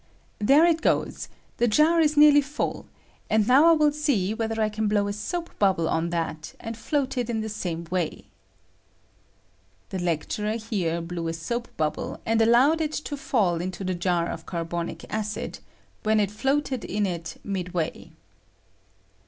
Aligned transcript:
There 0.39 0.65
it 0.65 0.81
goes; 0.81 1.29
the 1.57 1.67
jar 1.67 1.99
is 2.01 2.17
nearly 2.17 2.41
full, 2.41 2.87
and 3.29 3.47
now 3.47 3.67
I 3.69 3.73
will 3.73 3.91
see 3.91 4.33
whether 4.33 4.59
I 4.59 4.67
can 4.67 4.87
blow 4.87 5.07
a 5.07 5.13
soap 5.13 5.51
bubble 5.59 5.87
on 5.87 6.09
that 6.09 6.55
and 6.59 6.75
float 6.75 7.19
it 7.19 7.29
in 7.29 7.41
the 7.41 7.49
same 7.49 7.85
way. 7.91 8.23
[The 9.89 9.99
lecturer 9.99 10.53
here 10.53 11.01
blew 11.01 11.27
a 11.27 11.33
soap 11.33 11.67
bubble 11.77 12.19
and 12.25 12.41
allowed 12.41 12.81
it 12.81 12.93
to 12.93 13.15
fall 13.15 13.61
into 13.61 13.83
the 13.83 13.93
jar 13.93 14.27
of 14.27 14.39
J 14.49 14.61
162 14.61 14.61
DENBIT7 14.63 14.63
OF 14.63 14.69
CABBOKIO 15.13 15.19
ACID. 15.19 15.53
carbonic 15.53 15.53
acid, 15.53 15.63
when 16.01 16.19
it 16.19 16.31
floated 16.31 16.83
in 16.83 17.05
it 17.05 17.37
midway. 17.43 18.11